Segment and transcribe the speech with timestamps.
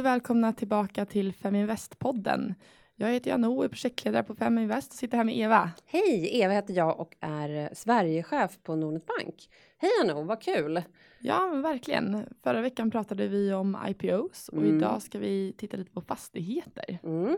[0.00, 2.54] och välkomna tillbaka till Feminvest-podden.
[2.94, 5.70] Jag heter Janne och är projektledare på Feminvest och sitter här med Eva.
[5.84, 9.48] Hej, Eva heter jag och är Sverigechef på Nordnet Bank.
[9.78, 10.82] Hej Anno, vad kul!
[11.18, 12.26] Ja, verkligen.
[12.42, 14.76] Förra veckan pratade vi om IPOs och mm.
[14.76, 16.98] idag ska vi titta lite på fastigheter.
[17.02, 17.36] Mm.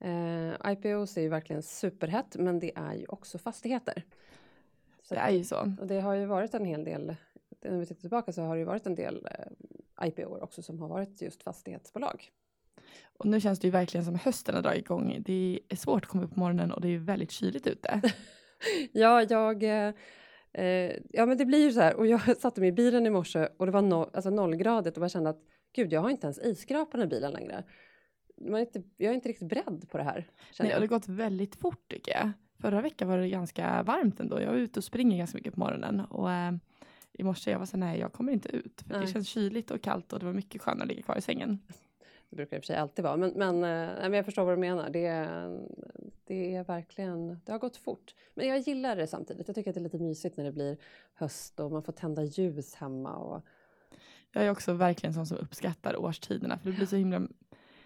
[0.00, 4.04] Eh, IPOs är ju verkligen superhett, men det är ju också fastigheter.
[5.02, 5.74] Så det är ju så.
[5.80, 7.16] Och det har ju varit en hel del,
[7.64, 9.52] när vi tittar tillbaka så har det ju varit en del eh,
[10.04, 12.30] IPO också som har varit just fastighetsbolag.
[13.18, 15.22] Och nu känns det ju verkligen som hösten har dragit igång.
[15.26, 18.00] Det är svårt att komma upp på morgonen och det är väldigt kyligt ute.
[18.92, 19.94] ja, jag eh,
[21.10, 23.48] ja men det blir ju så här och jag satte mig i bilen i morse
[23.56, 25.42] och det var no, alltså nollgradigt och jag kände att
[25.72, 27.64] gud jag har inte ens isskrapan i bilen längre.
[28.40, 30.28] Man är inte, jag är inte riktigt beredd på det här.
[30.60, 32.32] Nej, det har gått väldigt fort tycker jag.
[32.60, 34.40] Förra veckan var det ganska varmt ändå.
[34.40, 36.52] Jag var ute och springer ganska mycket på morgonen och eh,
[37.20, 39.06] i morse jag var så nej jag kommer inte ut för nej.
[39.06, 41.58] det känns kyligt och kallt och det var mycket skönare att ligga kvar i sängen.
[42.30, 44.52] Det brukar i och för sig alltid vara, men, men, eh, men jag förstår vad
[44.52, 44.90] du menar.
[44.90, 45.28] Det,
[46.26, 48.14] det är verkligen, det har gått fort.
[48.34, 49.48] Men jag gillar det samtidigt.
[49.48, 50.76] Jag tycker att det är lite mysigt när det blir
[51.14, 53.16] höst och man får tända ljus hemma.
[53.16, 53.42] Och...
[54.32, 57.28] Jag är också verkligen sån som uppskattar årstiderna för det blir så himla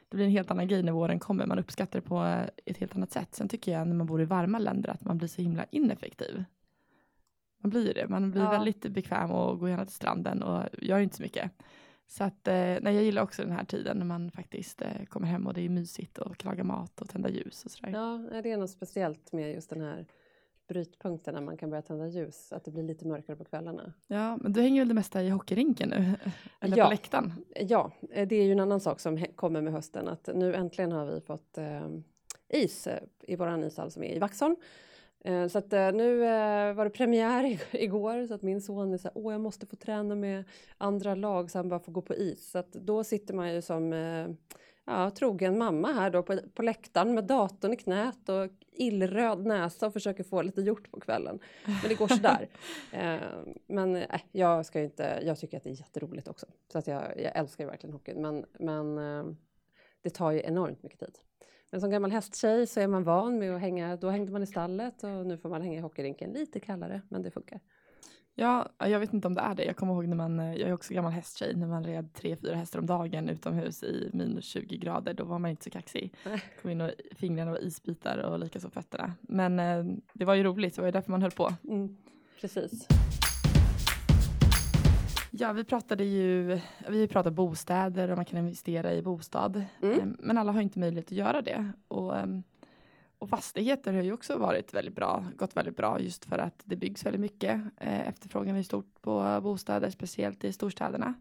[0.09, 1.47] det blir en helt annan grej när våren kommer.
[1.47, 3.35] Man uppskattar det på ett helt annat sätt.
[3.35, 6.45] Sen tycker jag när man bor i varma länder att man blir så himla ineffektiv.
[7.65, 8.09] Man blir det.
[8.09, 8.51] Man blir ja.
[8.51, 11.51] väldigt bekväm och går gärna till stranden och gör inte så mycket.
[12.07, 15.27] Så att, eh, nej, jag gillar också den här tiden när man faktiskt eh, kommer
[15.27, 17.93] hem och det är mysigt och laga mat och tända ljus och sådär.
[17.93, 20.07] Ja, det är något speciellt med just den här
[20.69, 23.93] brytpunkten när man kan börja tända ljus, att det blir lite mörkare på kvällarna.
[24.07, 26.15] Ja, men du hänger väl det mesta i hockeyrinken nu?
[26.61, 27.33] Eller ja, på läktaren?
[27.61, 31.07] Ja, det är ju en annan sak som kommer med hösten, att nu äntligen har
[31.07, 31.89] vi fått eh,
[32.49, 34.57] is eh, i våran ishall som är i Vaxholm.
[35.25, 38.99] Eh, så att eh, nu eh, var det premiär igår så att min son är
[38.99, 40.45] så här, åh jag måste få träna med
[40.79, 42.51] andra lag så han bara får gå på is.
[42.51, 43.93] Så att då sitter man ju som
[44.85, 49.87] ja, trogen mamma här då på, på läktaren med datorn i knät och illröd näsa
[49.87, 51.39] och försöker få lite gjort på kvällen.
[51.65, 52.49] Men det går sådär.
[53.67, 56.47] men äh, jag ska inte, jag tycker att det är jätteroligt också.
[56.73, 58.97] Så att jag, jag älskar ju verkligen hockeyn men, men
[60.03, 61.19] det tar ju enormt mycket tid.
[61.75, 64.47] Men som gammal hästtjej så är man van med att hänga, då hängde man i
[64.47, 67.61] stallet och nu får man hänga i hockeyrinken lite kallare, men det funkar.
[68.35, 69.65] Ja, jag vet inte om det är det.
[69.65, 72.55] Jag kommer ihåg när man, jag är också gammal hästtjej, när man red tre, fyra
[72.55, 76.15] hästar om dagen utomhus i minus 20 grader, då var man inte så kaxig.
[76.63, 79.13] Kom in och fingrarna var isbitar och likaså fötterna.
[79.21, 81.53] Men eh, det var ju roligt, det var ju därför man höll på.
[81.65, 81.97] Mm,
[82.41, 82.89] precis.
[85.37, 89.65] Ja, vi pratade ju, vi pratade bostäder och man kan investera i bostad.
[89.83, 90.01] Mm.
[90.01, 91.73] Ehm, men alla har inte möjlighet att göra det.
[91.89, 92.43] Och, ehm,
[93.19, 96.77] och fastigheter har ju också varit väldigt bra, gått väldigt bra just för att det
[96.77, 97.61] byggs väldigt mycket.
[97.77, 101.15] Eh, efterfrågan är stort på bostäder, speciellt i storstäderna.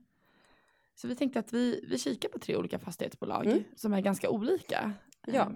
[0.95, 3.63] Så vi tänkte att vi, vi kikar på tre olika fastighetsbolag mm.
[3.75, 4.93] som är ganska olika.
[5.25, 5.41] Ja.
[5.41, 5.55] Ehm,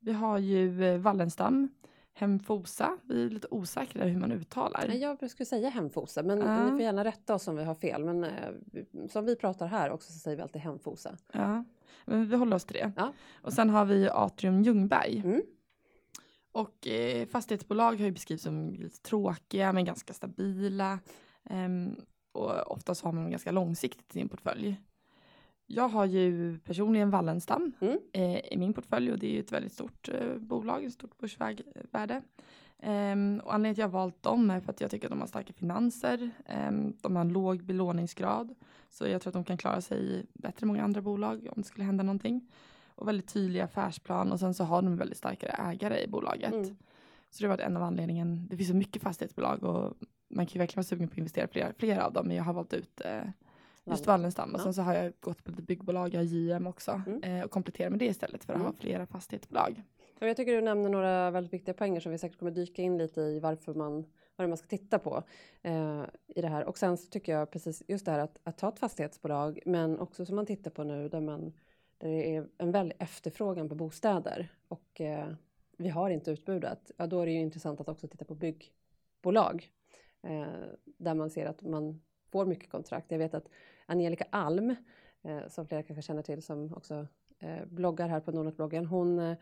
[0.00, 1.68] vi har ju eh, Wallenstam
[2.16, 2.98] Hemfosa.
[3.02, 4.88] Vi är lite osäkra hur man uttalar.
[4.88, 6.64] Jag skulle säga Hemfosa, men uh.
[6.64, 8.04] ni får gärna rätta oss om vi har fel.
[8.04, 8.50] Men eh,
[9.08, 11.16] som vi pratar här också så säger vi alltid Hemfosa.
[11.32, 11.64] Ja,
[12.04, 12.92] men vi håller oss till det.
[12.96, 13.12] Ja.
[13.42, 15.22] Och sen har vi Atrium Ljungberg.
[15.24, 15.42] Mm.
[16.52, 20.98] Och eh, fastighetsbolag har ju beskrivits som lite tråkiga men ganska stabila.
[21.50, 21.96] Um,
[22.32, 24.76] och oftast har man ganska långsiktigt i sin portfölj.
[25.66, 27.98] Jag har ju personligen Wallenstam mm.
[28.12, 31.18] eh, i min portfölj och det är ju ett väldigt stort eh, bolag, ett stort
[31.18, 32.22] börsvärde.
[32.82, 35.20] Um, och anledningen till att jag valt dem är för att jag tycker att de
[35.20, 36.30] har starka finanser.
[36.68, 38.54] Um, de har en låg belåningsgrad.
[38.90, 41.68] Så jag tror att de kan klara sig bättre än många andra bolag om det
[41.68, 42.50] skulle hända någonting.
[42.94, 46.52] Och väldigt tydlig affärsplan och sen så har de väldigt starka ägare i bolaget.
[46.52, 46.76] Mm.
[47.30, 48.46] Så det varit en av anledningarna.
[48.50, 49.94] Det finns så mycket fastighetsbolag och
[50.28, 52.26] man kan ju verkligen vara sugen på att investera i flera, flera av dem.
[52.26, 53.22] Men jag har valt ut eh,
[53.84, 57.02] Just Wallenstam och sen så har jag gått på lite byggbolag, jag har JM också
[57.06, 57.22] mm.
[57.22, 58.66] eh, och kompletterar med det istället för att mm.
[58.66, 59.82] ha flera fastighetsbolag.
[60.18, 63.20] Jag tycker du nämner några väldigt viktiga poänger som vi säkert kommer dyka in lite
[63.20, 64.06] i varför man
[64.36, 65.22] vad man ska titta på
[65.62, 66.64] eh, i det här.
[66.64, 69.98] Och sen så tycker jag precis just det här att, att ta ett fastighetsbolag men
[69.98, 71.52] också som man tittar på nu där man
[71.98, 75.28] där det är en väldig efterfrågan på bostäder och eh,
[75.76, 76.90] vi har inte utbudet.
[76.96, 79.70] Ja, då är det ju intressant att också titta på byggbolag
[80.22, 80.46] eh,
[80.84, 83.10] där man ser att man får mycket kontrakt.
[83.10, 83.48] Jag vet att
[83.86, 84.76] Angelica Alm,
[85.22, 87.06] eh, som flera kanske känner till, som också
[87.38, 89.36] eh, bloggar här på Nordnet-bloggen, hon, eh,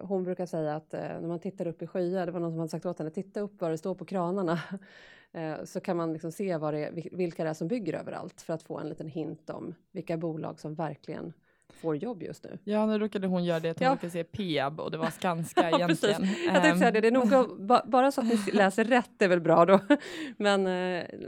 [0.00, 2.70] hon brukar säga att när man tittar upp i skyar, det var någon som hade
[2.70, 4.60] sagt åt henne, titta upp vad det står på kranarna,
[5.64, 8.62] så kan man liksom se vad det vilka det är som bygger överallt för att
[8.62, 11.32] få en liten hint om vilka bolag som verkligen
[11.72, 12.58] får jobb just nu.
[12.64, 13.92] Ja, nu råkade hon göra det att hon ja.
[13.92, 16.26] råkade se Peab och det var Skanska egentligen.
[16.46, 17.66] Jag tänkte säga det, det är nog ehm.
[17.90, 19.80] bara så att ni läser rätt är väl bra då.
[20.36, 20.62] Men,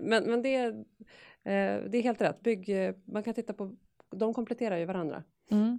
[0.01, 0.75] men, men det,
[1.45, 2.41] det är helt rätt.
[2.41, 2.71] Bygg,
[3.05, 3.77] man kan titta på
[4.17, 5.23] de kompletterar ju varandra.
[5.51, 5.79] Mm.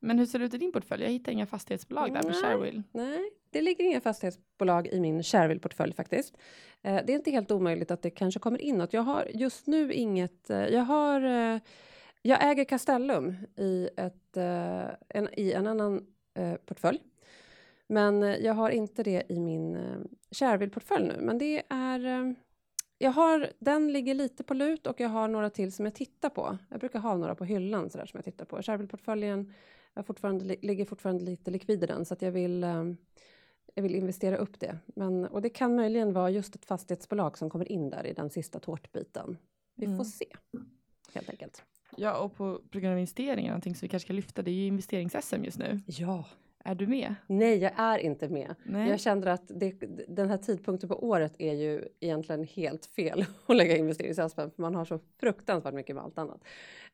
[0.00, 1.02] Men hur ser det ut i din portfölj?
[1.02, 2.32] Jag hittar inga fastighetsbolag där på.
[2.32, 2.82] Sharewill.
[2.92, 6.36] Nej, det ligger inga fastighetsbolag i min Sharewill-portfölj faktiskt.
[6.82, 8.92] Eh, det är inte helt omöjligt att det kanske kommer in något.
[8.92, 11.60] Jag har just nu inget, eh, jag har, eh,
[12.22, 17.00] jag äger Castellum i, ett, eh, en, i en annan eh, portfölj.
[17.86, 19.98] Men eh, jag har inte det i min eh,
[20.30, 21.16] Sharewill-portfölj nu.
[21.20, 22.32] Men det är, eh,
[23.02, 26.28] jag har, den ligger lite på lut och jag har några till som jag tittar
[26.30, 26.58] på.
[26.70, 28.56] Jag brukar ha några på hyllan så där som jag tittar på.
[28.62, 29.52] Sharewill-portföljen
[29.94, 32.84] jag fortfarande, li- ligger fortfarande lite likvid i den så att jag vill, eh,
[33.74, 34.78] jag vill investera upp det.
[34.86, 38.30] Men, och det kan möjligen vara just ett fastighetsbolag som kommer in där i den
[38.30, 39.36] sista tårtbiten.
[39.74, 39.98] Vi Mm.
[39.98, 40.26] får se,
[41.14, 41.62] helt enkelt.
[41.96, 44.54] Ja, och på, på grund av investeringar, någonting som vi kanske ska lyfta, det är
[44.54, 45.80] ju investerings-SM just nu.
[45.86, 46.24] Ja.
[46.64, 47.14] Är du med?
[47.26, 48.54] Nej, jag är inte med.
[48.64, 48.90] Nej.
[48.90, 49.74] Jag känner att det,
[50.08, 54.74] den här tidpunkten på året är ju egentligen helt fel att lägga investeringsaspen för man
[54.74, 56.40] har så fruktansvärt mycket med allt annat.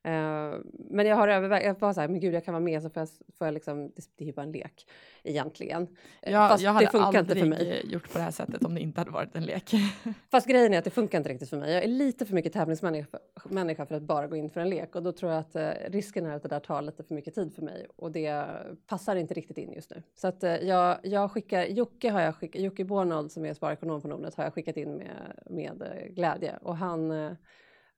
[0.02, 0.60] Eh,
[0.90, 2.90] men jag har övervägt, jag var så här, men gud jag kan vara med så
[2.90, 4.86] får jag, får jag liksom, det, är ju bara en lek
[5.22, 5.82] egentligen.
[6.22, 7.82] Eh, Jag, Fast jag hade det funkar inte aldrig för mig.
[7.92, 9.70] gjort på det här sättet om det inte hade varit en lek.
[10.30, 11.74] Fast grejen är att det funkar inte riktigt för mig.
[11.74, 14.96] Jag är lite för mycket tävlingsmänniska människa för att bara gå in för en lek
[14.96, 17.34] och då tror jag att eh, risken är att det där tar lite för mycket
[17.34, 18.44] tid för mig och det
[18.86, 20.02] passar inte riktigt in just nu.
[20.14, 24.00] Så att eh, jag, jag skickar, Jocke har jag skickat, Jocke Bornold som är sparekonom
[24.00, 27.32] på Nordnet har jag skickat in med, med eh, glädje och han, eh,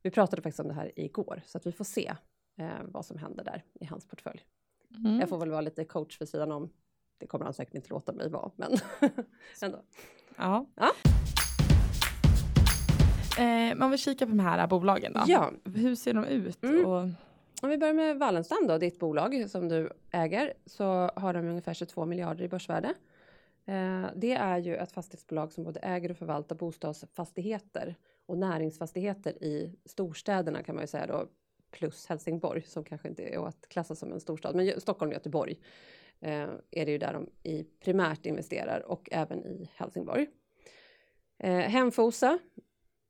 [0.03, 2.15] vi pratade faktiskt om det här igår så att vi får se
[2.59, 4.45] eh, vad som händer där i hans portfölj.
[5.05, 5.21] Mm.
[5.21, 6.73] Jag får väl vara lite coach vid sidan om.
[7.19, 8.73] Det kommer han säkert inte låta mig vara, men
[9.63, 9.83] ändå.
[10.37, 10.67] Ja.
[10.75, 10.91] Ja.
[13.39, 15.21] Eh, man vill kika på de här bolagen då.
[15.27, 15.53] Ja.
[15.65, 16.63] Hur ser de ut?
[16.63, 16.87] Mm.
[16.87, 17.09] Och,
[17.62, 20.85] om vi börjar med Wallenstam då, ditt bolag som du äger, så
[21.17, 22.95] har de ungefär 22 miljarder i börsvärde.
[23.67, 27.95] Eh, det är ju ett fastighetsbolag som både äger och förvaltar bostadsfastigheter
[28.27, 31.27] och näringsfastigheter i storstäderna kan man ju säga då,
[31.71, 35.61] plus Helsingborg som kanske inte är att klassa som en storstad, men Stockholm och Göteborg
[36.21, 40.27] eh, är det ju där de i primärt investerar och även i Helsingborg.
[41.39, 42.39] Eh, Hemfosa,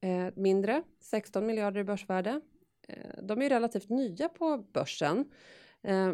[0.01, 2.41] eh, mindre, 16 miljarder i börsvärde.
[2.91, 5.25] Eh, De är ju relativt nya på börsen.
[5.83, 6.13] Eh,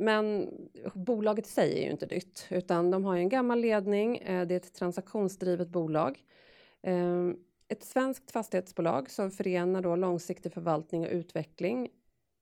[0.00, 0.50] Men
[0.94, 4.16] bolaget i sig är ju inte nytt, utan de har ju en gammal ledning.
[4.18, 6.24] eh, Det är ett transaktionsdrivet bolag.
[7.68, 11.88] Ett svenskt fastighetsbolag som förenar då långsiktig förvaltning och utveckling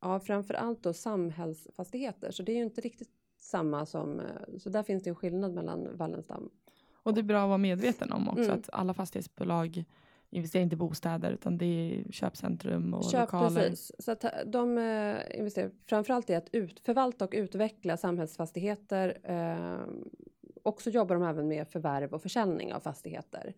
[0.01, 2.31] av framför allt då samhällsfastigheter.
[2.31, 3.09] Så det är ju inte riktigt
[3.41, 4.21] samma som,
[4.59, 6.51] så där finns det en skillnad mellan Wallenstam.
[7.03, 8.55] och det är bra att vara medveten om också Mm.
[8.55, 9.85] att alla fastighetsbolag
[10.37, 13.69] investerar inte i bostäder utan det är köpcentrum och Köp, lokaler.
[13.69, 13.93] precis.
[13.99, 19.19] Så att eh, de eh, investerar framförallt i att ut, förvalta och utveckla samhällsfastigheter.
[19.23, 19.81] Eh,
[20.63, 23.55] och så jobbar de även med förvärv och försäljning av fastigheter.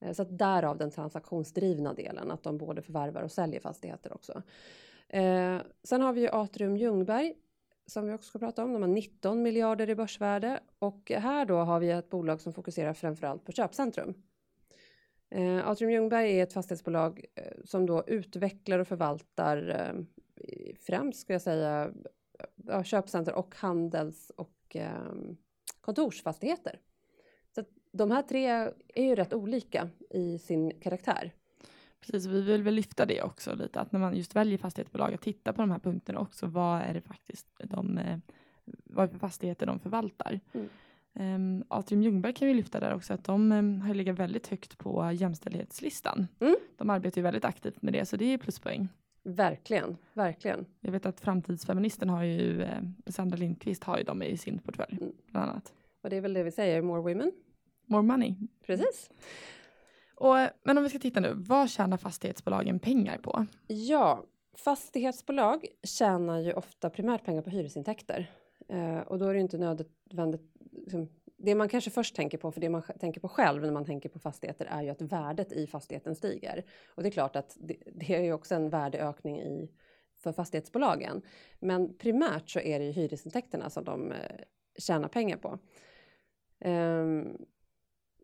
[0.00, 4.42] Eh, så att därav den transaktionsdrivna delen, att de både förvärvar och säljer fastigheter också.
[5.08, 7.34] Eh, sen har vi ju Atrium Ljungberg
[7.86, 8.72] som vi också ska prata om.
[8.72, 12.94] De har 19 miljarder i börsvärde och här då har vi ett bolag som fokuserar
[12.94, 14.14] framförallt på köpcentrum.
[15.34, 21.32] Eh, Atrium Ljungberg är ett fastighetsbolag eh, som då utvecklar och förvaltar eh, främst ska
[21.32, 21.90] jag säga
[22.84, 25.12] köpcenter och handels och eh,
[25.80, 26.80] kontorsfastigheter.
[27.54, 28.46] Så de här tre
[28.94, 31.32] är ju rätt olika i sin karaktär.
[32.00, 35.20] Precis, vi vill väl lyfta det också lite att när man just väljer fastighetsbolag att
[35.20, 36.46] titta på de här punkterna också.
[36.46, 38.18] Vad är det faktiskt de, eh,
[38.64, 40.40] vad är fastigheter de förvaltar?
[40.52, 40.68] Mm.
[41.14, 44.78] Um, Atrium Ljungberg kan vi lyfta där också att de um, har legat väldigt högt
[44.78, 46.26] på jämställdhetslistan.
[46.40, 46.56] Mm.
[46.76, 48.88] De arbetar ju väldigt aktivt med det så det är pluspoäng.
[49.24, 50.66] Verkligen, verkligen.
[50.80, 54.98] Jag vet att framtidsfeministen har ju, eh, Sandra Lindqvist har ju dem i sin portfölj
[55.00, 55.12] Mm.
[55.30, 55.72] bland annat.
[56.02, 57.32] Och det är väl det vi säger, more women.
[57.86, 58.34] More money.
[58.66, 59.10] Precis.
[60.14, 63.46] Och, men om vi ska titta nu, vad tjänar fastighetsbolagen pengar på?
[63.66, 64.24] Ja,
[64.64, 68.30] fastighetsbolag tjänar ju ofta primärt pengar på hyresintäkter.
[68.68, 70.51] Eh, och då är det inte nödvändigt...
[70.72, 73.84] Liksom, det man kanske först tänker på, för det man tänker på själv när man
[73.84, 76.64] tänker på fastigheter är ju att värdet i fastigheten stiger.
[76.88, 79.70] Och det är klart att det, det är ju också en värdeökning i,
[80.14, 81.22] för fastighetsbolagen.
[81.60, 84.18] Men primärt så är det ju hyresintäkterna som de eh,
[84.78, 85.58] tjänar pengar på.
[86.64, 87.46] Um,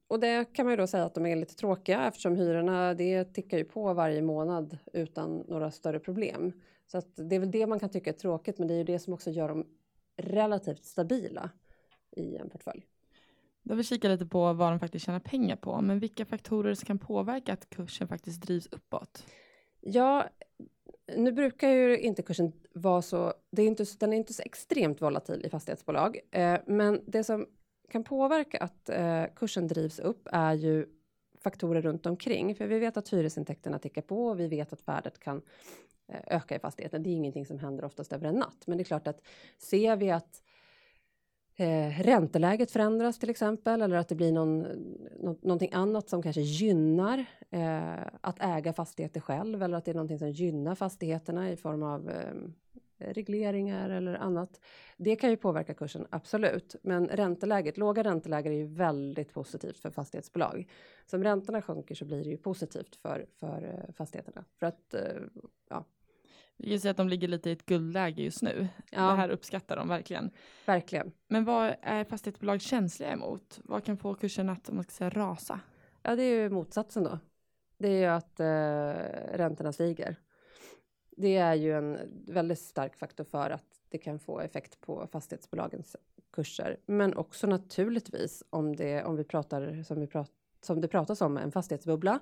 [0.09, 3.25] och det kan man ju då säga att de är lite tråkiga eftersom hyrorna det
[3.25, 6.53] tickar ju på varje månad utan några större problem.
[6.87, 8.85] Så att det är väl det man kan tycka är tråkigt men det är ju
[8.85, 9.67] det som också gör dem
[10.17, 11.51] relativt stabila
[12.17, 12.87] i en portfölj.
[13.63, 15.81] Då vill vi kika lite på vad de faktiskt tjänar pengar på.
[15.81, 19.27] Men vilka faktorer som kan påverka att kursen faktiskt drivs uppåt?
[19.81, 20.29] Ja,
[21.17, 25.03] nu brukar ju inte kursen vara så, det är inte, den är inte så extremt
[25.03, 27.47] volatil i fastighetsbolag, eh, men det som
[27.91, 30.87] kan påverka att eh, kursen drivs upp är ju
[31.41, 32.55] faktorer runt omkring.
[32.55, 35.43] För vi vet att hyresintäkterna tickar på och vi vet att värdet kan
[36.09, 37.03] eh, öka i fastigheten.
[37.03, 38.67] Det är ingenting som händer oftast över en natt.
[38.67, 39.23] Men det är klart att
[39.59, 40.43] ser vi att
[41.59, 44.61] eh, ränteläget förändras till exempel eller att det blir någon,
[45.21, 49.95] nå någonting annat som kanske gynnar eh, att äga fastigheter själv eller att det är
[49.95, 52.35] någonting som gynnar fastigheterna i form av eh,
[52.99, 54.61] regleringar eller annat.
[54.97, 56.77] Det kan ju påverka kursen, absolut.
[56.83, 60.69] Men ränteläget, låga räntelägen är ju väldigt positivt för fastighetsbolag.
[61.07, 64.45] Så om räntorna sjunker så blir det ju positivt för, för eh, fastigheterna.
[64.59, 65.01] För att, eh,
[65.69, 65.85] ja.
[66.59, 68.69] Vi kan säga att de ligger lite i ett guldläge just nu.
[68.91, 69.01] Ja.
[69.01, 70.31] Det här uppskattar de verkligen.
[70.67, 71.13] Verkligen.
[71.29, 73.61] Men vad är fastighetsbolag känsliga emot?
[73.65, 75.61] Vad kan få kursen att, om man ska säga, rasa?
[76.03, 77.19] Ja, det är ju motsatsen då.
[77.79, 80.17] Det är ju att eh, räntorna stiger
[81.19, 85.97] det är ju en väldigt stark faktor för att det kan få effekt på fastighetsbolagens
[86.33, 86.77] kurser.
[86.87, 91.37] Men också naturligtvis om, det, om vi pratar som, vi prat, som det pratas om,
[91.37, 92.19] en fastighetsbubbla.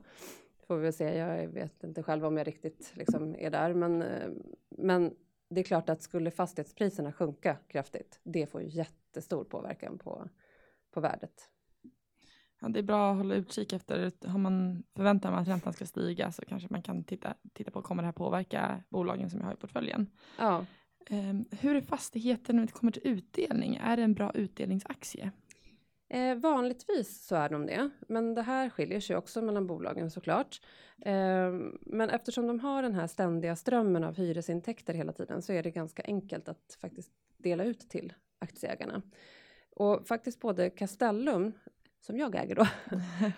[0.66, 3.74] Får vi väl se, jag vet inte själv om jag riktigt liksom är där.
[3.74, 4.04] Men,
[4.70, 5.14] men
[5.50, 10.28] det är klart att skulle fastighetspriserna sjunka kraftigt, det får jättestor påverkan på,
[10.90, 11.50] på värdet
[12.60, 15.86] ja, det är bra att hålla utkik efter, har man förväntar man att räntan ska
[15.86, 19.46] stiga så kanske man kan titta, titta på, kommer det här påverka bolagen som jag
[19.46, 20.10] har i portföljen?
[20.38, 20.64] Ja.
[21.10, 23.76] Um, hur är fastigheten när det kommer till utdelning?
[23.76, 25.30] Är det en bra utdelningsaktie?
[26.16, 30.60] Eh, vanligtvis så är de det, men det här skiljer sig också mellan bolagen såklart.
[31.02, 35.62] Eh, men eftersom de har den här ständiga strömmen av hyresintäkter hela tiden så är
[35.62, 39.02] det ganska enkelt att faktiskt dela ut till aktieägarna.
[39.70, 41.52] Och faktiskt både Castellum
[42.00, 42.66] som jag äger då.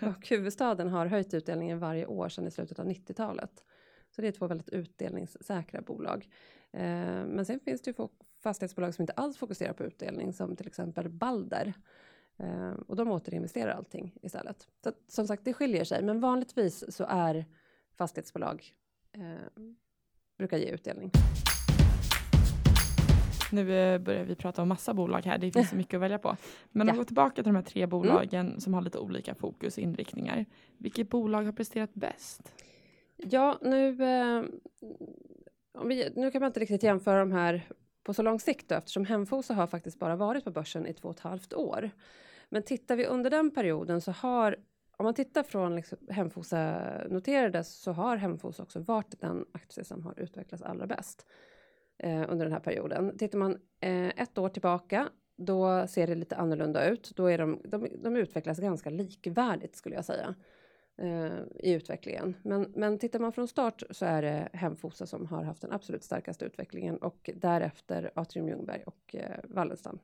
[0.07, 3.63] och huvudstaden har höjt utdelningen varje år sedan i slutet av 90-talet.
[4.09, 6.27] Så det är två väldigt utdelningssäkra bolag.
[6.71, 8.07] Eh, men sen finns det ju
[8.43, 11.73] fastighetsbolag som inte alls fokuserar på utdelning som till exempel Balder.
[12.39, 14.67] Eh, och de återinvesterar allting istället.
[14.83, 16.03] Så som sagt, det skiljer sig.
[16.03, 17.45] Men vanligtvis så är
[17.97, 18.73] fastighetsbolag
[19.11, 19.63] eh,
[20.37, 21.11] brukar ge utdelning.
[23.51, 26.19] Nu eh, börjar vi prata om massa bolag här, det finns så mycket att välja
[26.19, 26.37] på.
[26.71, 26.91] Men ja.
[26.91, 28.59] om vi går tillbaka till de här tre bolagen mm.
[28.59, 30.45] som har lite olika fokus och inriktningar.
[30.77, 32.53] Vilket bolag har presterat bäst?
[33.17, 34.43] Ja, nu, eh,
[35.85, 37.67] vi, nu kan man inte riktigt jämföra de här
[38.03, 41.09] på så lång sikt då, eftersom Hemfosa har faktiskt bara varit på börsen i två
[41.09, 41.91] och ett halvt år.
[42.49, 44.55] Men tittar vi under den perioden så har
[44.99, 50.03] om man tittar från liksom Hemfosa noterades så har Hemfosa också varit den aktie som
[50.03, 51.25] har utvecklats allra bäst
[51.97, 53.17] eh, under den här perioden.
[53.17, 57.11] Tittar man eh, ett år tillbaka, då ser det lite annorlunda ut.
[57.15, 60.35] Då är de, de, de utvecklas ganska likvärdigt skulle jag säga
[60.97, 62.35] eh, i utvecklingen.
[62.41, 66.03] Men, men tittar man från start så är det Hemfosa som har haft den absolut
[66.03, 69.99] starkaste utvecklingen och därefter Atrium Ljungberg och eh, Wallenstam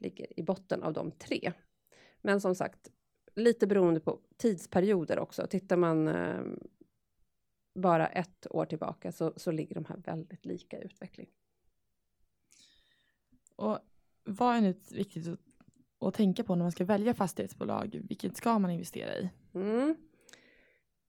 [0.00, 1.52] ligger i botten av de tre.
[2.20, 2.90] Men som sagt,
[3.34, 5.46] lite beroende på tidsperioder också.
[5.46, 6.42] Tittar man eh,
[7.74, 11.28] bara ett år tillbaka så, så ligger de här väldigt lika i utveckling.
[13.56, 13.78] Och
[14.24, 15.38] vad är nu viktigt att,
[16.00, 18.00] att, tänka på när man ska välja fastighetsbolag?
[18.08, 19.30] Vilket ska man investera i?
[19.54, 19.96] Mm.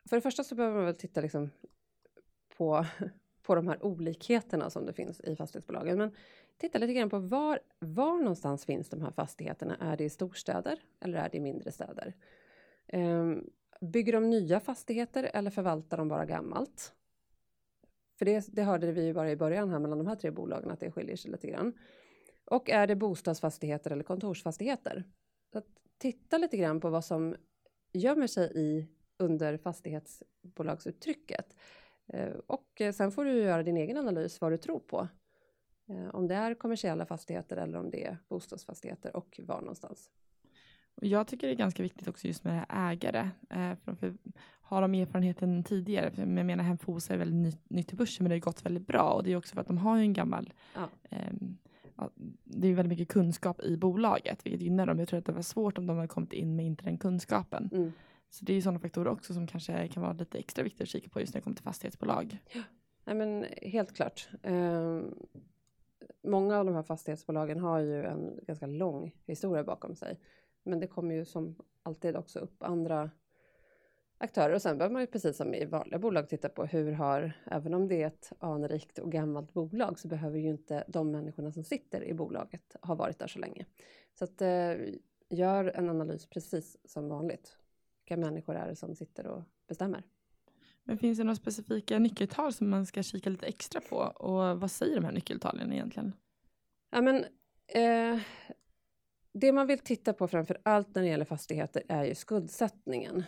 [0.09, 1.49] För det första så behöver man väl titta liksom
[2.57, 2.85] på,
[3.41, 5.97] på de här olikheterna som det finns i fastighetsbolagen.
[5.97, 6.15] Men
[6.59, 9.77] titta lite grann på var, var någonstans finns de här fastigheterna?
[9.79, 12.13] Är det i storstäder eller är det i mindre städer?
[12.93, 13.49] Um,
[13.81, 16.93] Bygger de nya fastigheter eller förvaltar de bara gammalt?
[18.17, 20.71] För det, det hörde vi ju bara i början här mellan de här tre bolagen
[20.71, 21.73] att det skiljer sig lite grann.
[22.45, 25.03] Och är det bostadsfastigheter eller kontorsfastigheter?
[25.51, 27.35] Så att titta lite grann på vad som
[27.93, 28.87] gömmer sig i
[29.17, 31.55] under fastighetsbolagsuttrycket.
[32.13, 35.07] Ehm, och sen får du göra din egen analys vad du tror på.
[35.89, 40.09] Eh, om det är kommersiella fastigheter eller om det är bostadsfastigheter och var någonstans.
[41.01, 43.29] Jag tycker det är ganska viktigt också just med ägare.
[43.49, 44.13] Eh, för, för,
[44.61, 46.11] har de erfarenheten tidigare?
[46.11, 48.87] För jag menar Hemfosa är väldigt ny, nytt till börsen men det har gått väldigt
[48.87, 50.89] bra och det är också för att de har en gammal ja.
[51.09, 51.33] eh,
[52.43, 54.99] det är väldigt mycket kunskap i bolaget vilket gynnar dem.
[54.99, 57.69] Jag tror att det var svårt om de hade kommit in med inte den kunskapen.
[57.73, 57.91] Mm.
[58.29, 61.09] Så det är sådana faktorer också som kanske kan vara lite extra viktiga att kika
[61.09, 62.37] på just när det kommer till fastighetsbolag.
[62.53, 62.61] Ja,
[63.05, 64.29] Nej, men helt klart.
[64.43, 65.01] Eh,
[66.21, 70.19] många av de här fastighetsbolagen har ju en ganska lång historia bakom sig.
[70.63, 73.11] Men det kommer ju som alltid också upp andra
[74.17, 77.33] aktörer och sen behöver man ju precis som i vanliga bolag titta på hur har,
[77.45, 81.51] även om det är ett anrikt och gammalt bolag så behöver ju inte de människorna
[81.51, 83.65] som sitter i bolaget ha varit där så länge.
[84.13, 84.75] Så att eh,
[85.29, 87.57] gör en analys precis som vanligt.
[88.03, 90.03] Vilka människor är det som sitter och bestämmer?
[90.89, 94.71] Men finns det några specifika nyckeltal som man ska kika lite extra på och vad
[94.71, 96.13] säger de här nyckeltalen egentligen?
[96.91, 97.25] Ja men
[97.67, 98.21] eh,
[99.33, 103.23] det man vill titta på framför allt när det gäller fastigheter är ju skuldsättningen.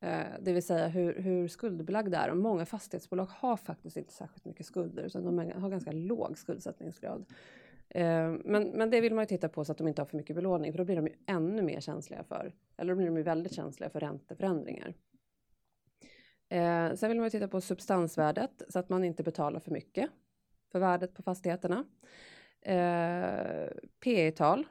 [0.00, 4.44] Eh, det vill säga hur, hur skuldbelagda är Och Många fastighetsbolag har faktiskt inte särskilt
[4.44, 7.24] mycket skulder utan de har ganska låg skuldsättningsgrad.
[7.88, 10.16] Eh, men, men det vill man ju titta på så att de inte har för
[10.16, 13.16] mycket belåning för då blir de ju ännu mer känsliga för, eller då blir de
[13.16, 14.94] ju väldigt känsliga för ränteförändringar.
[16.50, 20.10] Eh, sen vill man ju titta på substansvärdet så att man inte betalar för mycket
[20.72, 21.84] för värdet på fastigheterna.
[22.62, 23.68] Eh,
[24.00, 24.66] P tal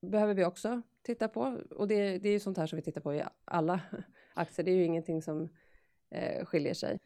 [0.00, 3.00] behöver vi också titta på och det, det är ju sånt här som vi tittar
[3.00, 3.80] på i alla
[4.34, 4.64] aktier.
[4.64, 5.48] Det är ju ingenting som
[6.10, 6.98] eh, skiljer sig.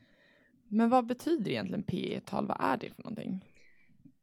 [0.68, 3.44] Men vad betyder egentligen P tal Vad är det för någonting?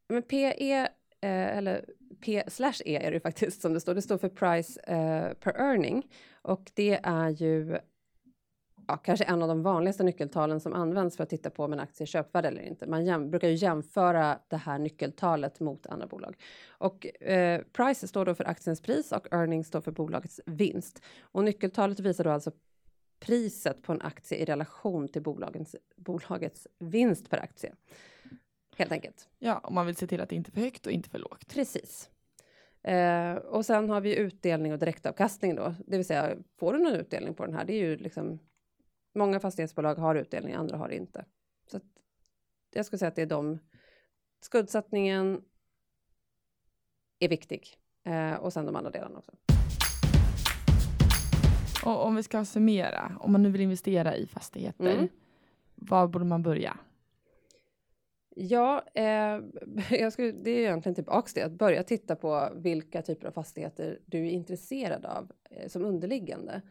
[0.08, 0.82] Men PE,
[1.22, 1.86] eh, eller
[2.26, 3.96] P slash E är det faktiskt som det står.
[3.96, 6.08] Det står för price eh, per earning
[6.42, 7.80] och det är ju
[8.90, 11.80] ja, kanske en av de vanligaste nyckeltalen som används för att titta på om en
[11.80, 12.88] aktie är köpvärd eller inte.
[12.88, 16.36] Man jäm, brukar ju jämföra det här nyckeltalet mot andra bolag.
[16.68, 21.04] Och eh, price står då för aktiens pris och earnings står för bolagets vinst.
[21.22, 22.52] Och nyckeltalet visar då alltså
[23.20, 27.74] priset på en aktie i relation till bolagens, bolagets vinst per aktie.
[28.78, 29.30] Helt enkelt.
[29.40, 31.20] Ja, om man vill se till att det inte är för högt och inte för
[31.20, 31.48] lågt.
[31.48, 32.10] Precis.
[32.84, 36.96] Eh, och sen har vi utdelning och direktavkastning då, det vill säga får du någon
[36.96, 37.66] utdelning på den här?
[37.66, 38.40] Det är ju liksom
[39.14, 41.26] Många fastighetsbolag har utdelning, andra har inte.
[41.72, 41.84] Så att,
[42.74, 43.60] jag skulle säga att det är de.
[44.42, 45.42] Skuldsättningen
[47.20, 49.32] är viktig eh, och sen de andra delarna också.
[51.86, 55.08] Och om vi ska summera, om man nu vill investera i fastigheter, mm.
[55.76, 56.78] var borde man börja?
[58.36, 59.04] Ja, eh,
[60.00, 64.00] jag skulle, det är egentligen tillbaka till att börja titta på vilka typer av fastigheter
[64.06, 66.62] du är intresserad av eh, som underliggande.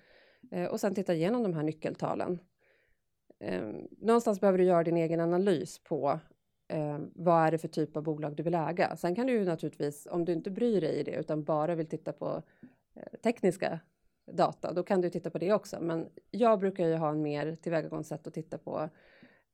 [0.51, 2.39] Eh, och sen titta igenom de här nyckeltalen.
[3.41, 6.21] Ehm, någonstans behöver du göra din egen analys på
[6.69, 8.97] eh, vad är det för typ av bolag du vill äga.
[8.97, 11.87] Sen kan du ju naturligtvis, om du inte bryr dig i det utan bara vill
[11.87, 12.43] titta på
[12.95, 13.81] eh, tekniska
[14.33, 15.81] data, då kan du titta på det också.
[15.81, 18.89] Men jag brukar ju ha en mer tillvägagångssätt att titta på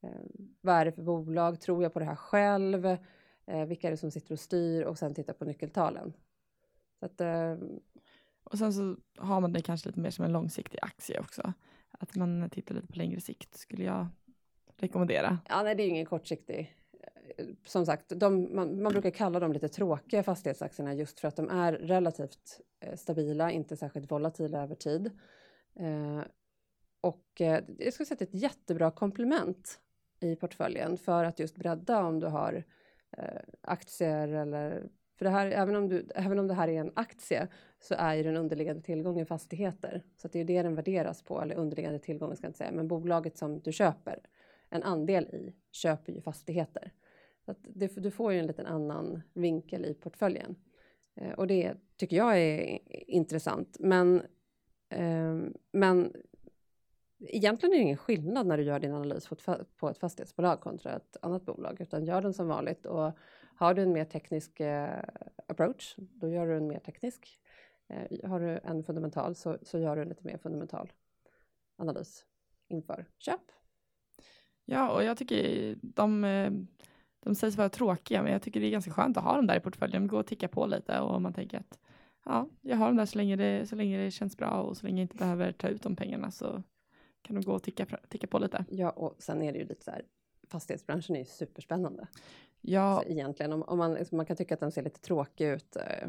[0.02, 1.60] ehm, vad är det för bolag?
[1.60, 2.86] Tror jag på det här själv?
[3.46, 4.82] Eh, vilka är det som sitter och styr?
[4.82, 6.12] Och sen titta på nyckeltalen.
[7.00, 7.80] Så att, ehm,
[8.44, 11.52] och sen så har man det kanske lite mer som en långsiktig aktie också.
[11.90, 14.06] Att man tittar lite på längre sikt skulle jag
[14.76, 15.38] rekommendera.
[15.48, 16.76] Ja, nej, det är ju ingen kortsiktig.
[17.66, 21.48] Som sagt, de, man, man, brukar kalla dem lite tråkiga fastighetsaktierna just för att de
[21.50, 25.10] är relativt eh, stabila, inte särskilt volatila över tid.
[25.76, 26.20] Eh,
[27.00, 29.80] och eh, jag skulle säga att det är ett jättebra komplement
[30.20, 32.64] i portföljen för att just bredda om du har
[33.16, 36.92] eh, aktier eller för det här, även om, du, även om det här är en
[36.96, 37.48] aktie
[37.84, 40.02] så är ju den underliggande tillgången fastigheter.
[40.16, 42.88] Så det är det den värderas på, eller underliggande tillgången ska jag inte säga, men
[42.88, 44.18] bolaget som du köper
[44.70, 46.92] en andel i köper ju fastigheter.
[47.46, 50.56] Så det, du får ju en liten annan vinkel i portföljen.
[51.14, 52.78] Eh, och det tycker jag är
[53.10, 53.76] intressant.
[53.80, 54.22] Men,
[54.88, 55.40] eh,
[55.72, 56.12] men
[57.18, 60.60] egentligen är det ingen skillnad när du gör din analys på ett, på ett fastighetsbolag
[60.60, 62.86] kontra ett annat bolag, utan gör den som vanligt.
[62.86, 63.12] Och
[63.56, 65.02] har du en mer teknisk eh,
[65.46, 67.40] approach, då gör du en mer teknisk.
[67.88, 70.92] Eh, har du en fundamental så, så gör du en lite mer fundamental
[71.76, 72.26] analys
[72.68, 73.40] inför köp.
[74.64, 76.52] Ja, och jag tycker de, eh,
[77.20, 79.56] de sägs vara tråkiga, men jag tycker det är ganska skönt att ha dem där
[79.56, 80.06] i portföljen.
[80.06, 81.78] Gå och ticka på lite och man tänker att
[82.24, 84.86] ja, jag har dem där så länge det, så länge det känns bra och så
[84.86, 86.62] länge jag inte behöver ta ut de pengarna så
[87.22, 88.64] kan de gå och ticka, ticka på lite.
[88.70, 90.04] Ja, och sen är det ju lite så här,
[90.48, 92.06] fastighetsbranschen är ju superspännande.
[92.60, 93.02] Ja.
[93.02, 95.76] Så egentligen, om, om man, liksom, man kan tycka att den ser lite tråkig ut
[95.76, 96.08] eh,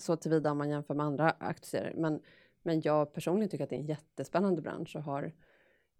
[0.00, 1.92] så tillvida om man jämför med andra aktier.
[1.96, 2.20] Men,
[2.62, 5.32] men jag personligen tycker att det är en jättespännande bransch och har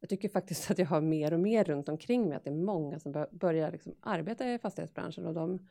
[0.04, 2.54] jag tycker faktiskt att jag har mer och mer runt omkring mig att det är
[2.54, 5.68] många som börjar liksom arbeta i fastighetsbranschen och de,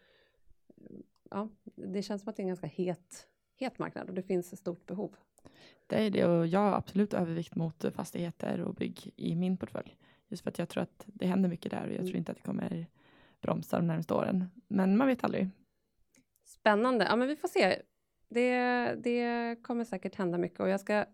[1.30, 4.54] ja, det känns som att det är en ganska het, het marknad och det finns
[4.54, 5.16] ett stort behov.
[5.88, 9.98] Det är det och jag har absolut övervikt mot fastigheter och bygg i min portfölj.
[10.28, 12.06] Just för att jag tror att det händer mycket där och jag mm.
[12.06, 12.88] tror inte att det kommer
[13.42, 14.46] bromsa de närmaste åren.
[14.68, 15.50] Men man vet aldrig.
[16.46, 17.06] Spännande.
[17.06, 17.82] Ja, men vi får se.
[18.34, 21.06] Det, det kommer säkert hända mycket och jag ska.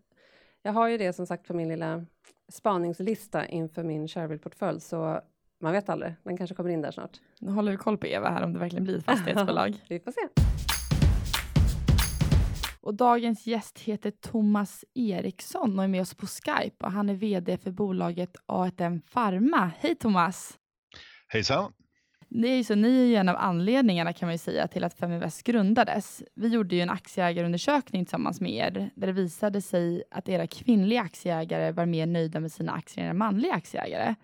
[0.62, 2.06] Jag har ju det som sagt på min lilla
[2.48, 5.20] spaningslista inför min Shareville-portfölj, så
[5.60, 6.14] man vet aldrig.
[6.22, 7.20] Den kanske kommer in där snart.
[7.40, 9.74] Nu håller vi koll på Eva här om det verkligen blir ett fastighetsbolag.
[9.88, 10.20] vi får se.
[12.80, 17.14] Och dagens gäst heter Thomas Eriksson och är med oss på Skype och han är
[17.14, 19.70] vd för bolaget A1M Pharma.
[19.78, 20.58] Hej Thomas!
[21.28, 21.72] Hejsan!
[22.32, 24.84] Det är ju så, ni är ju en av anledningarna kan man ju säga till
[24.84, 26.22] att Feminvest grundades.
[26.34, 31.00] Vi gjorde ju en aktieägarundersökning tillsammans med er där det visade sig att era kvinnliga
[31.00, 34.14] aktieägare var mer nöjda med sina aktier än manliga aktieägare.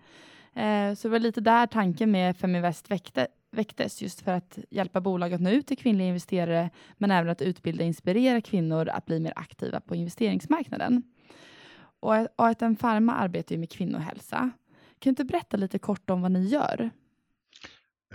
[0.53, 5.01] Eh, så det var lite där tanken med Feminvest väckte, väcktes just för att hjälpa
[5.01, 9.05] bolag att nå ut till kvinnliga investerare men även att utbilda och inspirera kvinnor att
[9.05, 11.03] bli mer aktiva på investeringsmarknaden.
[11.99, 14.37] Och ATN Pharma arbetar ju med kvinnohälsa.
[14.37, 14.53] Kan
[14.99, 16.89] du inte berätta lite kort om vad ni gör?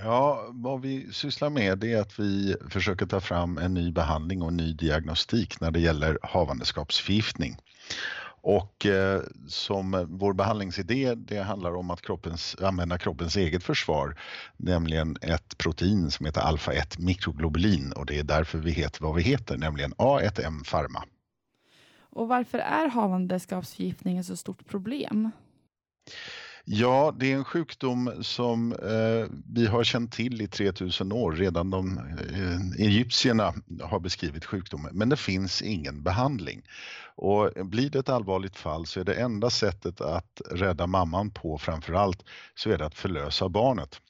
[0.05, 4.43] Ja, vad vi sysslar med det är att vi försöker ta fram en ny behandling
[4.43, 7.57] och en ny diagnostik när det gäller havandeskapsförgiftning.
[8.45, 14.21] Och eh, som vår behandlingsidé, det handlar om att kroppens, använda kroppens eget försvar,
[14.57, 19.23] nämligen ett protein som heter alfa-1 mikroglobulin och det är därför vi heter vad vi
[19.23, 21.05] heter, nämligen A1M Pharma.
[22.01, 25.31] Och varför är havandeskapsförgiftning ett så stort problem?
[26.64, 31.33] Ja, det är en sjukdom som eh, vi har känt till i 3000 år.
[31.33, 36.62] Redan de eh, egyptierna har beskrivit sjukdomen, men det finns ingen behandling.
[37.14, 41.59] Och blir det ett allvarligt fall så är det enda sättet att rädda mamman på
[41.59, 44.01] framför allt så är det att förlösa barnet.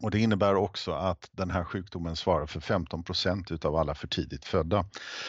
[0.00, 4.08] Och det innebär också att den här sjukdomen svarar för 15 procent av alla för
[4.08, 4.86] tidigt födda.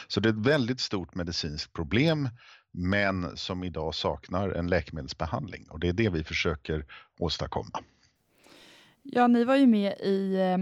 [0.07, 2.29] Så det är ett väldigt stort medicinskt problem
[2.77, 6.85] men som idag saknar en läkemedelsbehandling och det är det vi försöker
[7.19, 7.83] åstadkomma.
[9.03, 10.57] Ja, ni var ju med i eh,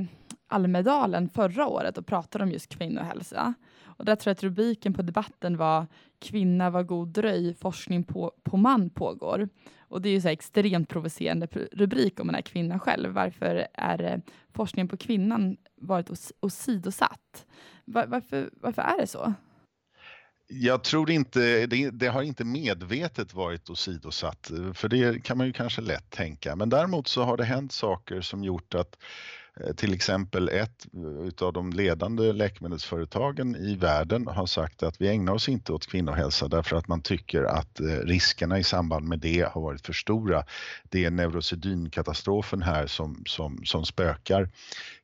[0.47, 3.54] Almedalen förra året och pratade om just kvinnohälsa.
[3.97, 5.88] Och där tror jag att rubriken på debatten var
[6.19, 9.49] Kvinna var god dröj, forskning på, på man pågår.
[9.80, 13.12] Och det är ju så extremt provocerande rubrik om man är kvinna själv.
[13.12, 14.19] Varför är eh,
[14.54, 17.45] forskningen på kvinnan varit os åsidosatt?
[17.86, 19.34] Var, varför, varför är det så?
[20.56, 25.54] Jag tror inte, det, det, har inte medvetet varit åsidosatt, för det kan man ju
[25.54, 26.56] kanske lätt tänka.
[26.56, 28.98] Men däremot så har det hänt saker som gjort att
[29.60, 35.08] eh, till exempel ett eh, av de ledande läkemedelsföretagen i världen har sagt att vi
[35.08, 39.20] ägnar oss inte åt kvinnohälsa därför att man tycker att eh, riskerna i samband med
[39.20, 40.44] det har varit för stora.
[40.84, 44.50] Det är neurosedynkatastrofen här som, som, som spökar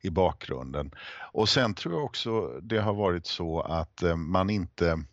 [0.00, 0.90] i bakgrunden.
[1.32, 5.04] Och sen tror jag också det har varit så att man inte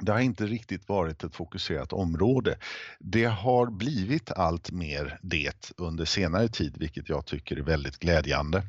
[0.00, 2.58] det har inte riktigt varit ett fokuserat område.
[2.98, 8.62] Det har blivit allt mer det under senare tid, vilket jag tycker är väldigt glädjande.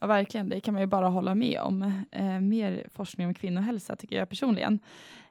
[0.00, 0.48] Ja, verkligen.
[0.48, 2.02] Det kan man ju bara hålla med om.
[2.12, 4.78] Eh, mer forskning om kvinnohälsa tycker jag personligen.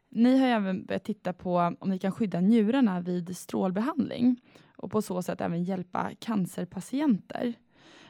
[0.09, 4.41] Ni har även börjat titta på om ni kan skydda njurarna vid strålbehandling
[4.75, 7.53] och på så sätt även hjälpa cancerpatienter.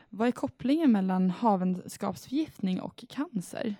[0.09, 3.75] Vad är kopplingen mellan havandeskapsförgiftning och cancer?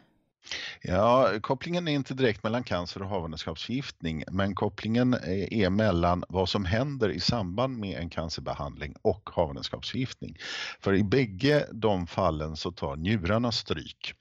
[0.81, 5.13] Ja, kopplingen är inte direkt mellan cancer och havandeskapsförgiftning, men kopplingen
[5.51, 10.37] är mellan vad som händer i samband med en cancerbehandling och havandeskapsförgiftning.
[10.79, 14.13] För i bägge de fallen så tar njurarna stryk.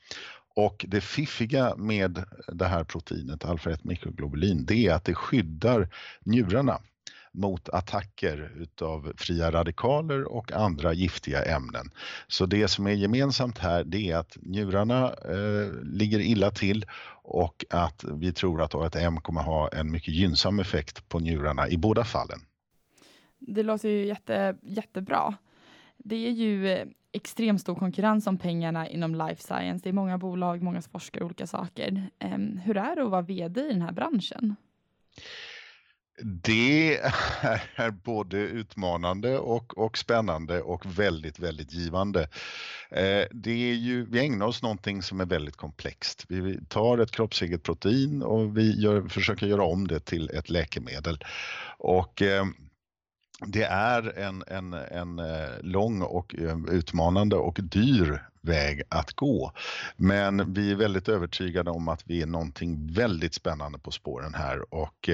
[0.57, 5.89] Och det fiffiga med det här proteinet, alfa-1 mikroglobulin, det är att det skyddar
[6.25, 6.81] njurarna
[7.37, 11.90] mot attacker utav fria radikaler och andra giftiga ämnen.
[12.27, 16.87] Så det som är gemensamt här det är att njurarna eh, ligger illa till
[17.22, 21.77] och att vi tror att ATM kommer ha en mycket gynnsam effekt på njurarna i
[21.77, 22.40] båda fallen.
[23.38, 25.35] Det låter ju jätte, jättebra.
[25.96, 29.83] Det är ju eh, extremt stor konkurrens om pengarna inom life science.
[29.83, 32.11] Det är många bolag, många forskare, olika saker.
[32.18, 34.57] Ehm, hur är det att vara VD i den här branschen?
[36.23, 36.97] Det
[37.77, 42.23] är både utmanande och, och spännande och väldigt, väldigt givande.
[42.91, 46.25] Eh, det är ju, vi ägnar oss någonting som är väldigt komplext.
[46.29, 51.25] Vi tar ett kroppseget protein och vi gör, försöker göra om det till ett läkemedel.
[51.79, 52.45] Och eh,
[53.47, 56.35] det är en, en, en eh, lång och
[56.69, 59.53] utmanande och dyr väg att gå.
[59.97, 64.75] Men vi är väldigt övertygade om att vi är någonting väldigt spännande på spåren här
[64.75, 65.09] och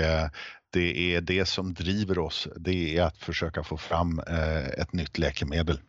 [0.73, 2.49] det är det som driver oss.
[2.57, 5.81] Det är att försöka få fram eh, ett nytt läkemedel.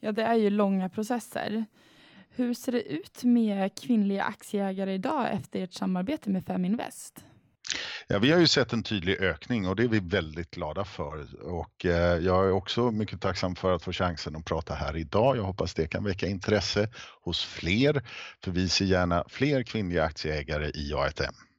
[0.00, 1.64] Ja, det är ju långa processer.
[2.30, 7.24] Hur ser det ut med kvinnliga aktieägare idag efter ert samarbete med Feminvest?
[8.06, 11.44] Ja, vi har ju sett en tydlig ökning och det är vi väldigt glada för.
[11.44, 15.36] Och eh, jag är också mycket tacksam för att få chansen att prata här idag.
[15.36, 16.88] Jag hoppas det kan väcka intresse
[17.22, 18.02] hos fler,
[18.44, 21.51] för vi ser gärna fler kvinnliga aktieägare i A1M.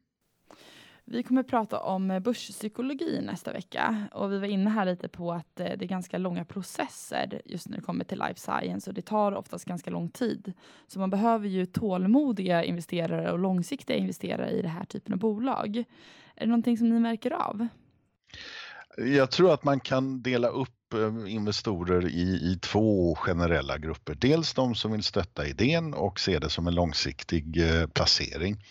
[1.06, 5.32] Vi kommer prata om eh, börspsykologi nästa vecka och vi var inne här lite på
[5.32, 8.94] att eh, det är ganska långa processer just när det kommer till life science och
[8.94, 10.54] det tar oftast ganska lång tid.
[10.88, 15.78] Så man behöver ju tålmodiga investerare och långsiktiga investerare i den här typen av bolag.
[16.36, 17.68] Är det någonting som ni märker av?
[18.98, 24.15] Jag tror att man kan dela upp Eh, investorer i, i två generella grupper.
[24.19, 28.63] Dels de som vill stötta idén och se det som en långsiktig eh, placering.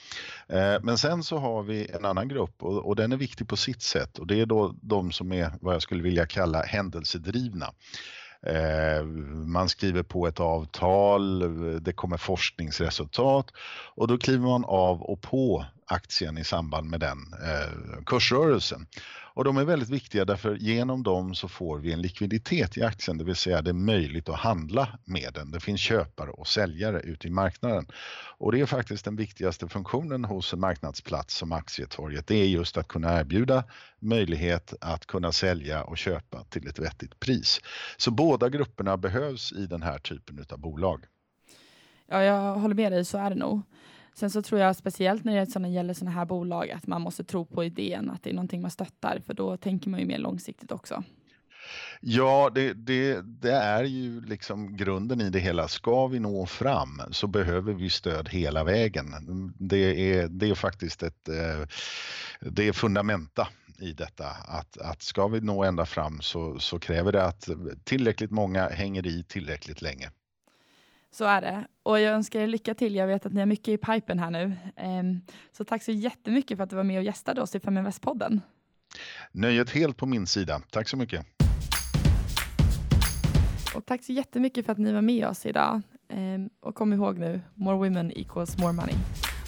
[0.48, 3.56] Eh, men sen så har vi en annan grupp och, och, den är viktig på
[3.56, 7.72] sitt sätt och det är då de som är vad jag skulle vilja kalla händelsedrivna.
[8.46, 9.04] Eh,
[9.46, 11.38] man skriver på ett avtal,
[11.85, 13.50] det kommer forskningsresultat
[13.94, 18.87] och då kliver man av och på aktien i samband med den eh, kursrörelsen.
[19.35, 23.18] Och de är väldigt viktiga därför genom dem så får vi en likviditet i aktien,
[23.18, 25.51] det vill säga det är möjligt att handla med den.
[25.51, 27.87] Det finns köpare och säljare ute i marknaden.
[28.38, 32.27] Och det är faktiskt den viktigaste funktionen hos en marknadsplats som Aktietorget.
[32.27, 33.64] Det är just att kunna erbjuda
[33.99, 37.61] möjlighet att kunna sälja och köpa till ett vettigt pris.
[37.97, 41.05] Så båda grupperna behövs i den här typen av bolag.
[42.07, 43.62] Ja, jag håller med dig, så är det nog.
[44.14, 47.44] Sen så tror jag speciellt när det gäller sådana här bolag att man måste tro
[47.44, 50.72] på idén, att det är någonting man stöttar, för då tänker man ju mer långsiktigt
[50.72, 51.05] också.
[52.01, 55.68] Ja, det, det, det, är ju liksom grunden i det hela.
[55.68, 59.07] Ska vi nå fram så behöver vi stöd hela vägen.
[59.59, 61.66] Det är, det är faktiskt ett eh,
[62.40, 63.48] det är fundamenta
[63.79, 64.27] i detta.
[64.48, 67.48] Att, att ska vi nå ända fram så, så kräver det att
[67.85, 70.11] tillräckligt många hänger i tillräckligt länge.
[71.12, 71.64] Så är det.
[71.83, 72.94] Och jag önskar er lycka till.
[72.94, 74.57] Jag vet att ni har mycket i pipen här nu.
[74.77, 75.20] Ehm,
[75.57, 78.40] så tack så jättemycket för att du var med och gästade oss i Feminvest-podden.
[79.33, 80.62] Nöjet helt på min sida.
[80.70, 81.27] Tack så mycket.
[83.75, 85.83] Och tack så jättemycket för att ni var med oss idag.
[86.09, 88.94] Ehm, och kom ihåg nu, more women equals more money.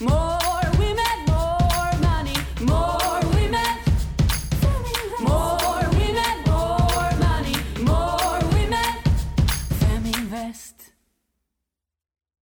[0.01, 3.04] More women, more money, more